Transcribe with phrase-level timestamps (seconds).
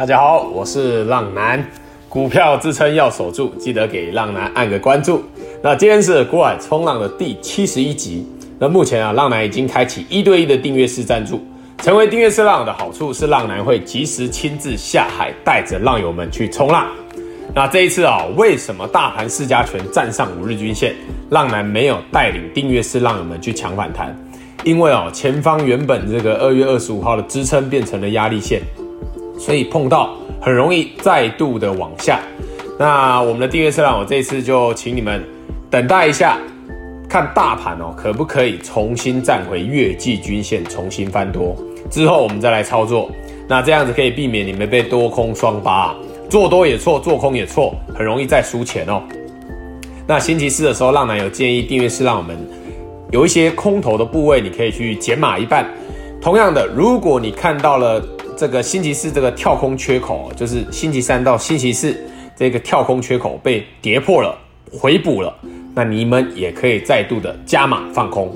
[0.00, 1.62] 大家好，我是浪男，
[2.08, 5.22] 股票支撑要守住，记得给浪男按个关注。
[5.62, 8.26] 那今天是股海冲浪的第七十一集。
[8.58, 11.44] 那目前啊，浪男已经开启一对一的订阅式赞助。
[11.82, 16.86] 成为订阅式浪友的好处是，浪男会及时亲自下海，带着浪友们去冲浪。
[17.54, 20.94] 那这一次啊，为什么大盘市加权站上五日均线，
[21.28, 24.18] 浪男没有带领订阅式浪友们去抢反弹？
[24.64, 28.62] 因为哦，前方原本这个二月二十五号的支撑变成了压力线，
[29.40, 32.20] 所以碰到很容易再度的往下。
[32.78, 35.24] 那我们的订阅式浪友这次就请你们
[35.70, 36.38] 等待一下，
[37.08, 41.56] 看大盘哦可不可以重新站回月季均线，重新翻多
[41.90, 43.10] 之后，我们再来操作。
[43.48, 45.94] 那这样子可以避免你们被多空双巴，
[46.28, 49.02] 做多也错，做空也错，很容易再输钱哦。
[50.06, 52.36] 那星期四的时候，浪男有建议订阅式浪友们。
[53.10, 55.66] 有一些空头的部位，你可以去减码一半。
[56.22, 58.00] 同样的，如果你看到了
[58.40, 61.94] 这个星期四这个跳空缺口，就是星期三到星期四
[62.34, 64.34] 这个跳空缺口被跌破了，
[64.72, 65.30] 回补了，
[65.74, 68.34] 那你们也可以再度的加码放空。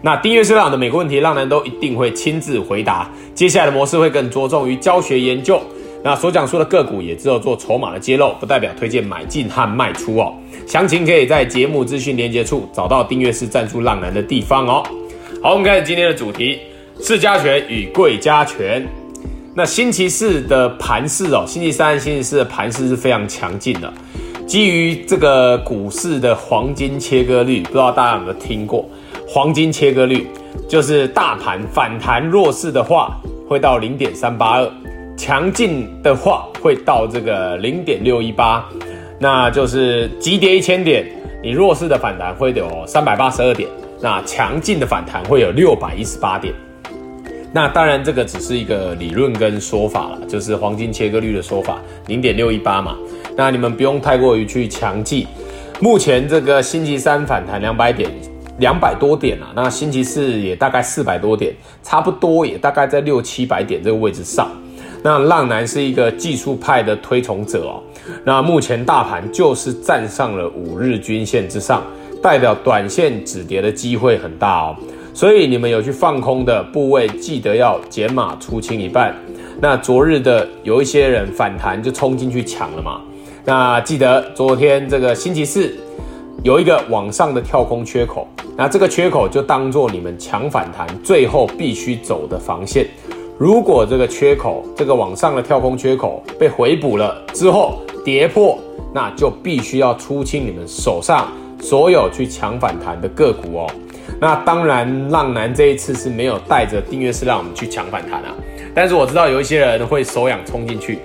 [0.00, 3.10] 那订阅式浪的每个问题，浪男都一定会亲自回答。
[3.34, 5.60] 接下来的模式会更着重于教学研究。
[6.04, 10.32] 那所讲述的个股也只有做筹码的揭露，不代表推荐买进和卖出哦。
[10.68, 14.84] 详情可以在节目资讯连接处找到订阅式赞助浪男的地方哦。
[15.42, 16.60] 好，我们开始今天的主题：
[17.00, 18.86] 市加权与贵加权。
[19.54, 23.92] 那星期四的盘势哦，星期三、星期四的盘势是非常强劲的。
[24.46, 28.88] 基于这个股市的黄金切割率，不知道大家有没有听过？
[29.28, 30.26] 黄金切割率
[30.66, 33.14] 就是大盘反弹弱势的话，
[33.46, 34.70] 会到零点三八二。
[35.18, 38.64] 强劲的话会到这个零点六一八，
[39.18, 41.06] 那就是急跌一千点，
[41.42, 43.68] 你弱势的反弹会有三百八十二点，
[44.00, 46.54] 那强劲的反弹会有六百一十八点。
[47.54, 52.96] 那当然这个只是一个理论跟说法了，就是黄金切割率的说法，零点六一八嘛。
[53.36, 55.26] 那你们不用太过于去强记。
[55.80, 58.10] 目前这个星期三反弹两百点，
[58.58, 64.50] 两百多点啊，那星期四也大概四百多点，差不多也大概在六七百点这个位置上。
[65.02, 67.82] 那浪男是一个技术派的推崇者哦。
[68.24, 71.82] 那目前大盘就是站上了五日均线之上，
[72.22, 74.76] 代表短线止跌的机会很大哦。
[75.14, 79.14] 所以你们有去放空的部位，记得要减码出清一半。
[79.60, 83.00] 那昨日的有一些人反弹就冲进去抢了嘛。
[83.44, 85.74] 那记得昨天这个星期四
[86.42, 92.86] 有一个往上的跳空缺口，那这个缺口就当做你们抢反弹最后必须走的防线。
[93.38, 98.58] 如果这个缺口，这个往上的跳空缺口被回补了之后跌破，
[98.94, 101.28] 那就必须要出清你们手上
[101.60, 103.66] 所有去抢反弹的个股哦。
[104.20, 108.34] 那当然，浪男这一次是没有带着订阅式让我们去抢反弹啊。
[108.74, 110.98] 但是我知道有一些人会手痒冲进去，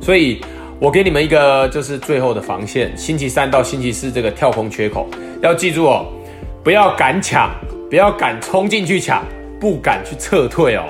[0.00, 0.40] 所以
[0.78, 5.08] 我给你们一个就是最后的防线：星期三到星期四这个跳空缺口，
[5.40, 6.06] 要记住哦，
[6.62, 7.50] 不要敢抢，
[7.88, 9.24] 不要敢冲进去抢，
[9.60, 10.84] 不敢去撤退哦。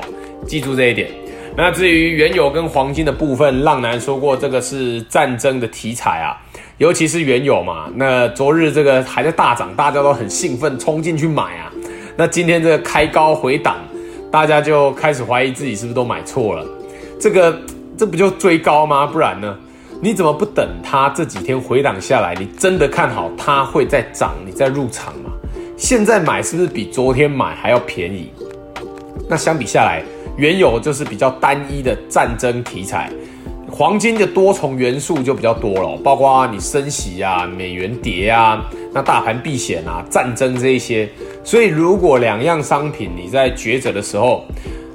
[0.46, 1.08] 记住这一点。
[1.56, 6.36] 那至于原油跟黄金的部分，浪男说过，这个是战争的题材啊，
[6.78, 7.90] 尤其是原油嘛。
[7.94, 11.72] 那昨日这个还在大涨，大家都很兴奋，冲进去买啊。
[12.16, 13.76] 那今天这个开高回档，
[14.30, 16.66] 大家就开始怀疑自己是不是都买错了。
[17.18, 17.58] 这个
[17.96, 19.06] 这不就追高吗？
[19.06, 19.56] 不然呢？
[20.02, 22.34] 你怎么不等它这几天回档下来？
[22.34, 25.30] 你真的看好它会再涨，你再入场嘛？
[25.78, 28.30] 现在买是不是比昨天买还要便宜？
[29.28, 30.02] 那相比下来。
[30.36, 33.10] 原油就是比较单一的战争题材，
[33.76, 41.06] 黄金的多重元素就比较多了，包括你升息啊、美元跌啊、那大盘避险啊、战争这一些。
[41.44, 44.46] 所以如果两样商品你在抉择的时候，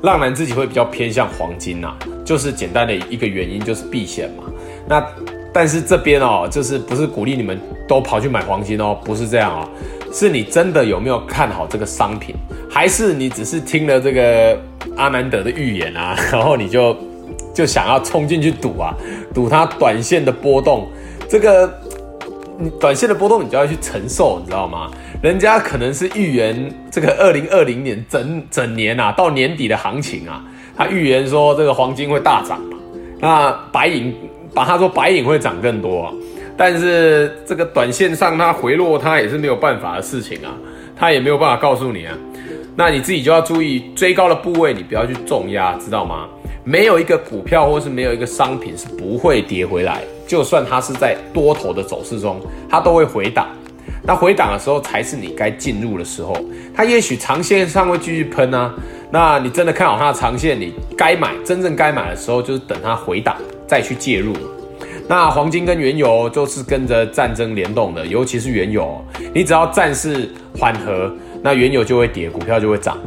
[0.02, 4.46] 浪男自己会比较偏向黄金呐，就是简单的一个原因就是避险嘛。
[4.90, 5.06] 那
[5.54, 9.70] 但是这边哦，就是不是鼓励你们都跑去买黄金哦，不是这样啊，
[10.12, 12.34] 是你真的有没有看好这个商品，
[12.68, 14.60] 还是你只是听了这个？
[14.98, 16.98] 阿南德的预言啊，然后你就
[17.54, 18.94] 就想要冲进去赌啊，
[19.34, 20.88] 赌它短线的波动，
[21.28, 21.72] 这个
[22.58, 24.90] 你短线的波动你就要去承受，你知道吗？
[25.22, 30.44] 人家可能是预言这个二零二零年整整年啊，到年底的行情啊，
[30.76, 32.60] 他预言说这个黄金会大涨，
[33.20, 34.14] 那白银
[34.54, 36.14] 把他说白银会涨更多，
[36.58, 40.52] 但是这个短线上它回落，它也是没有办法的事情啊，
[40.96, 42.18] 它也没有办法告诉你啊。
[42.76, 46.28] 那你自己就要注意追高的部位，你不要去重压，知道吗？
[46.64, 53.48] 没有一个股票或是没有一个商品是不会跌回来，就算它是在多头的走势中，它都会回档。
[54.04, 56.36] 那回档的时候才是你该进入的时候。
[56.74, 58.74] 它也许长线上会继续喷啊，
[59.12, 63.36] 那你真的看好它的长线，你该买真正该买的时候就是等它回档
[63.68, 64.34] 再去介入。
[65.08, 69.04] 那黄金跟原油就是跟着战争联动的，尤其是原油，
[69.34, 71.12] 你只要战事缓和，
[71.42, 72.98] 那原油就会跌，股票就会涨。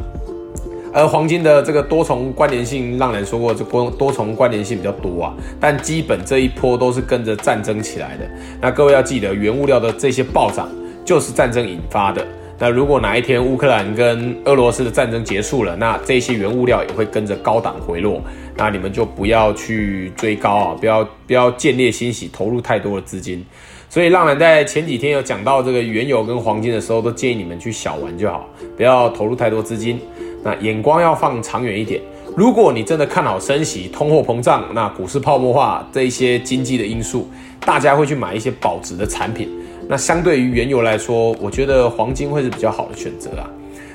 [0.95, 5.33] 而黄金的这个多重关联性，浪人说过，这多多重关联性比较多啊。
[5.59, 8.25] 但基本这一波都是跟着战争起来的。
[8.61, 10.69] 那各位要记得，原物料的这些暴涨
[11.03, 12.25] 就是战争引发的。
[12.57, 18.21] 那如果哪一天乌克兰跟俄罗斯的战争结束了，那这些原物料也会跟着高档回落。
[18.55, 23.45] 那你们就不要去追高啊，不要不要见猎心喜，投入太多的资金。
[23.89, 28.47] 所以浪人在前几天有讲到这个原油跟黄金的时候，都建议你们去小玩就好，
[28.77, 29.99] 不要投入太多资金。
[30.45, 31.99] 那眼光要放长远一点。
[32.37, 37.27] 如果你真的看好升息、通货膨胀、那股市泡沫化这一些经济的因素，
[37.61, 39.49] 大家会去买一些保值的产品。
[39.87, 43.49] 那相对于原油来说，我觉得黄金会是比较好的选择啊。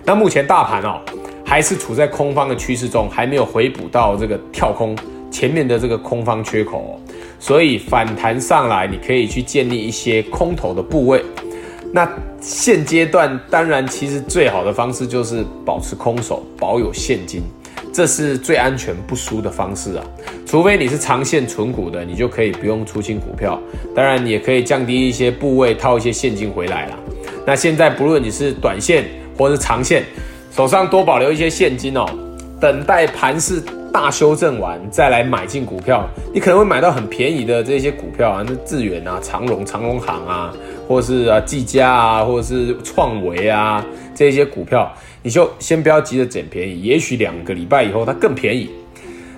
[0.05, 0.99] 那目前大盘哦，
[1.45, 4.97] 还是处在空方的趋势中，还没有回补到这个跳空
[5.31, 6.91] 前面的这个空方缺口哦。
[7.39, 11.23] 所以反弹上来，你可以去建立一些空头的部位。
[11.93, 12.09] 那
[12.41, 17.43] 现阶段当然，其实最好的方式就是保持空手，保有现金，
[17.93, 20.05] 这是最安全不输的方式啊。
[20.47, 23.61] 除非你是长线存股的，你就可以不用出清股票，
[23.95, 26.97] 当然也可以降低一些部位，套一些现金回来啦。
[27.47, 29.05] 那现在不论你是短线
[29.37, 30.05] 或是长线，
[30.55, 32.07] 手上多保留一些现金哦，
[32.61, 40.53] 等待盘势大修正完再来买进股票，你可能会买到很便宜的这些股票啊，那智远啊、长荣、长荣行啊。
[40.89, 43.81] 或是啊，技嘉啊，或者是创维啊，
[44.13, 44.93] 这些股票，
[45.23, 48.69] 你就先不要急着捡便宜，也许两个礼拜以后它更便宜。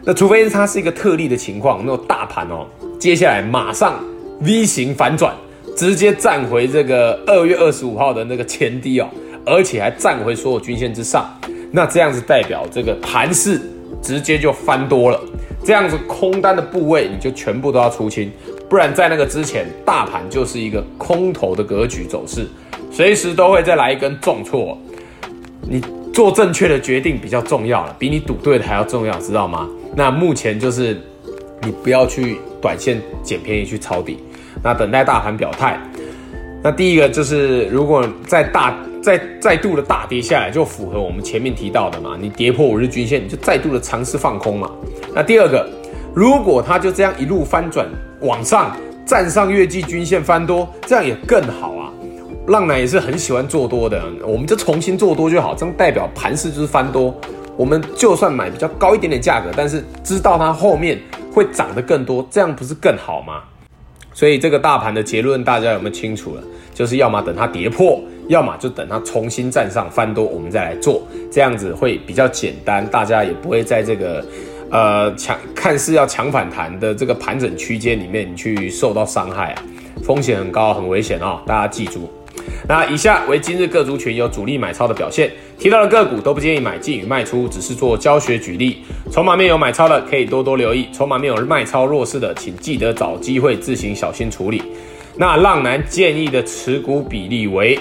[0.03, 2.67] 那除非它是一个特例的情况，那种大盘哦，
[2.99, 4.03] 接下来马上
[4.41, 5.35] V 型反转，
[5.77, 9.07] 直接站回这个二月二十五号的那个前低哦，
[9.45, 11.31] 而且还站回所有均线之上，
[11.71, 13.61] 那这样子代表这个盘势
[14.01, 15.21] 直接就翻多了，
[15.65, 18.31] 这样子空单的部位你就全部都要出清。
[18.69, 22.47] 不然在那个之前，大盘就是一个空头的格局走势，
[22.91, 24.79] 随时都会再来一根重挫。
[25.61, 25.81] 你
[26.13, 29.69] 做正确的决定比较重要了，比你赌对的还要重要，知道吗？
[29.95, 30.99] 那目前就是
[31.63, 34.19] 你不要去短线捡便宜去抄底，
[34.63, 35.79] 那等待大盘表态。
[36.63, 44.71] 那第一个就是，如果在大再再度的大跌下来，就符合我们前面提到的嘛，你跌破五日均线，你就再度的尝试放空嘛。
[45.15, 45.69] 那第二个，
[46.15, 47.87] 如果它就这样一路翻转。
[48.23, 48.71] 往上
[49.05, 51.91] 站上月季均线翻多，这样也更好啊！
[52.47, 57.13] 浪奶也是很喜欢做多的，我们就重新做多就好，这样代表盘势就是翻多。
[57.57, 60.97] 我们就算买比较高一点点价格，但是知道它后面
[61.33, 63.43] 会涨得更多，这样不是更好吗？
[64.15, 66.43] 所以这个大盘的结论大家有没有清楚了？
[66.73, 68.01] 就是要么等它跌破，
[68.33, 74.25] 要么就等它重新站上翻多，我们再来做，这样子会比较简单，大家也不会在这个。
[74.75, 79.63] 呃，强看似要强反弹的这个盘整区间里面，去受到伤害啊，
[80.03, 82.11] 风险很高，很危险哦，大家记住。
[82.67, 88.79] 那以下为今日各族群有主力买超的表现，提到的个股都不建议买进与卖出，只是做教学举例。
[89.11, 94.63] 筹码面有买超的可以多多留意，筹码面有卖超弱势的，请记得找机会自行小心处理。
[95.19, 97.79] 那浪男建议的持股比例为。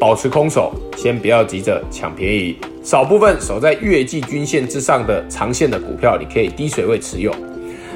[0.00, 2.56] 保持空手，先不要急着抢便宜。
[2.82, 7.34] 少部分守在月季均线之上的长线的股票，你可以低水位持有。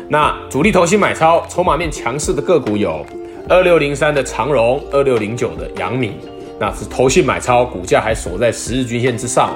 [0.08, 3.06] 那主力投信买超，筹码面强势的个股有
[3.48, 6.12] 二六零三的长荣，二六零九的阳明，
[6.58, 9.54] 那是投信买超，股价还守在十日均线之上。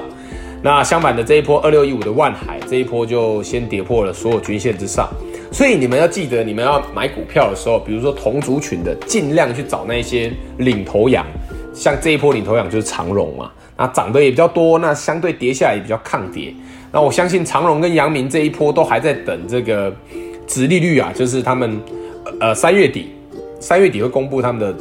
[0.63, 5.07] 那相反的这一波二六一五的万海，这一波就先跌破了所有均线之上。
[5.51, 11.25] 所以你们要记得，你们要买股票的时候，比如说同族群的，尽量去找那些领头羊。
[11.77, 16.51] 像这一波领头羊就是长荣嘛，那涨得也比较多，那相对跌下来也比较抗跌。
[16.91, 19.93] 那我相信长荣跟阳明这一波都还在等这个
[20.47, 21.79] 殖利率啊，就是他们
[22.39, 23.11] 呃三月底
[23.59, 24.75] 三月底会公布他们的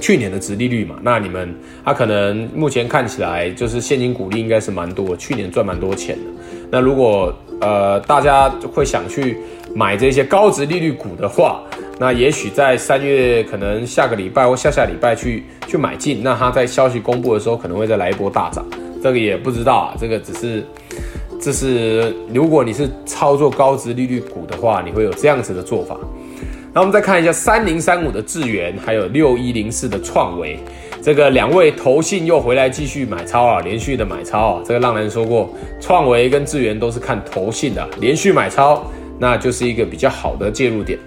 [0.00, 0.96] 去年的殖利率嘛。
[1.02, 6.24] 那你们他可能目前看起来就是现金股利应该是蛮多，去年赚蛮多钱的。
[6.70, 9.36] 那如果呃大家会想去
[9.72, 11.62] 买这些高殖利率股的话，
[11.98, 18.64] 那也许在三月，可能下个礼拜或下下礼拜去去买进，那它在消息公布的时候可能会再来一波大涨，
[19.02, 20.64] 这个也不知道啊，这个只是，
[21.40, 25.96] 这是如果你是操作高值利率股的话，你会有这样子的做法。
[26.72, 30.58] 那我们再看一下三零三五的智原，还有六一零四的创维，
[31.00, 35.48] 这个两位投信又回来继续买超啊，连续的买超啊，这个浪人说过，
[35.80, 38.84] 创维跟智原都是看投信的，连续买超，
[39.16, 40.98] 那就是一个比较好的介入点。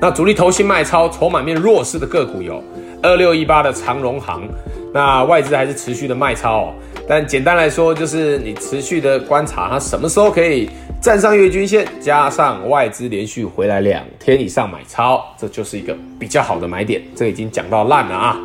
[0.00, 2.62] 那主力投信卖超，筹码面弱势的个股有
[3.02, 4.48] 二六一八的长荣行，
[4.94, 6.74] 那外资还是持续的卖超哦。
[7.08, 10.68] 但简单来说，就是你持续的观察它什么时候可以
[11.00, 17.02] 站上月均线，加上外资连续回来两天以上买超，这就是一个比较好的买点。
[17.16, 18.38] 这已经讲到烂了啊。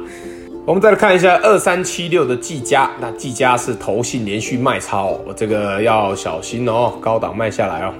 [0.65, 7.93] 我们再来看一下二三七六的技嘉，那技嘉是投信连续卖超，这个要小心哦，高档卖下来哦。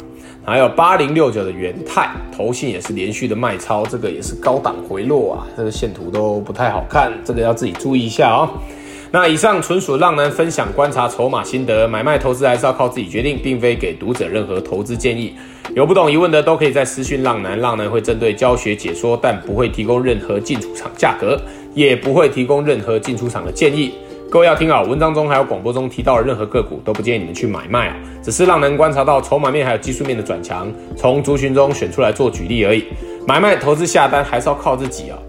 [0.46, 8.50] 还有八零六九的元泰，投信也是连续的卖超，这个也是高档回落啊，这个线图都不太好看，这个要自己注意一下哦。
[9.10, 15.34] 那以上纯属浪男分享观察筹码心得，买卖投资还是要靠自己决定，并非给读者任何投资建议。
[15.76, 21.40] 有不懂疑问的都可以在私讯浪男，浪男会针对教学解说，但不会提供任何进出场价格，
[21.74, 23.94] 也不会提供任何进出场的建议。
[24.34, 32.84] 各位要听好，文章中还有广播中提到的任何个股都不建议你们去买卖啊，只是浪男观察到筹码面还有技术面的转强，从族群中选出来做举例而已。
[33.28, 35.20] 买卖投资下单还是要靠自己啊。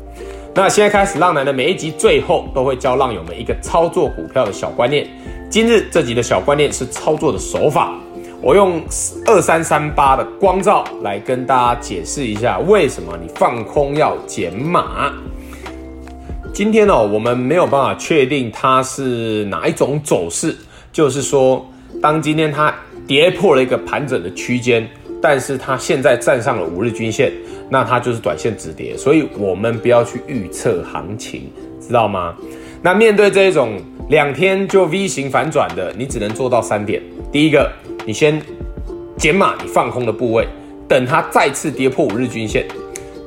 [0.55, 5.07] 那现在开始，浪男的每一集最后都会教浪友们一个操作股票的小观念。
[5.51, 7.93] 今日这集的小观念是操作的手法，
[8.41, 8.81] 我用
[9.27, 15.13] 二三三八的光照来跟大家解释一下，为什么你放空要减码。
[16.55, 20.57] 今天呢，我们没有办法确定它是哪一种走势，
[20.93, 21.69] 就是说，
[22.01, 22.73] 当今天它
[23.09, 24.89] 跌破了一个盘整的区间，
[25.21, 27.33] 但是它现在站上了五日均线。
[27.69, 32.37] 那它就是短线止跌，所以我们不要去预测行情，知道吗？
[32.81, 37.69] 那面对这种两天就 V 型反转的，你只能做到三点：第一个，
[38.07, 38.41] 你先
[39.17, 40.47] 减码你放空的部位，
[40.87, 42.63] 等它再次跌破五日均线；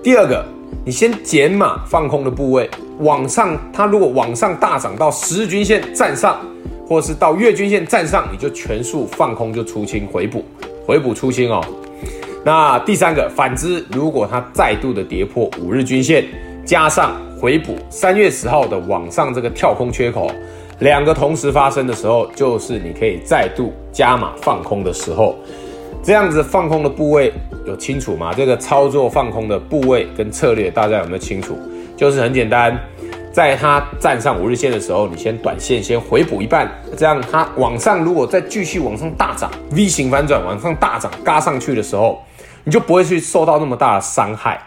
[0.01, 0.45] 第二个，
[0.85, 2.69] 你先减码放空的部位，
[2.99, 6.39] 往上，它如果往上大涨到十日均线站上，
[6.87, 10.45] 或是到月均线站上，你就全数放空就出清回补，
[10.85, 11.61] 回补出清哦。
[12.45, 16.23] 那第三个反之，如果它再度的跌破五日均线，
[16.65, 20.31] 加上回补三月十号的往上这个跳空缺口，
[20.79, 25.35] 两个同时发生的时候，就是你可以再度加码放空的时候。
[26.07, 27.33] 这样子放空的部位
[27.65, 28.33] 有清楚吗？
[28.33, 31.59] 这个操作放空的部位跟策略，大家有没有清楚？
[31.97, 32.79] 就是很简单，
[33.33, 42.23] 在它站上五日线的时候，你先短线先回补一半，这样它往上如果再继续往上大涨，V 型反转往上大涨，嘎上去的时候。
[42.63, 44.61] 你就不会去受到那么大的伤害。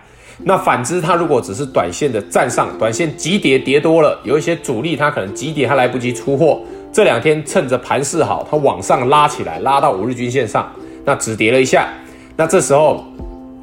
[0.44, 6.60] 那反之，它如果只是短线的站上，短线急跌跌多了，有一些主力它可能急跌，它来不及出货。
[6.92, 10.70] 这两天趁着盘势好，它往上拉起来，拉到五日均线上，
[11.10, 11.88] 那止跌了一下。
[12.36, 13.04] 那这时候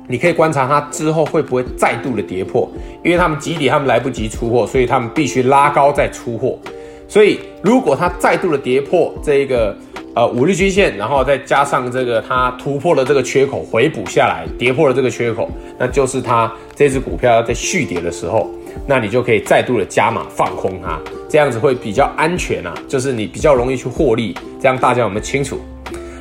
[0.05, 2.69] 你可以观察它之后会不会再度的跌破，
[3.05, 6.59] 因为他们急跌，他们来不及出货，所以他们必须拉高再出货。
[7.07, 9.73] 所以如果它再度的跌破这一个。
[10.17, 18.49] 呃，五日均线，然后再加上这个它突破了这个缺口，回补下来，跌破了这个缺口，那就是它这只股票要在续跌的时候，
[18.87, 20.99] 那你就可以再度的加码放空它，
[21.29, 25.59] 这样子会比较安全啊，就是你比较容易去获利，这样大家有没有清楚？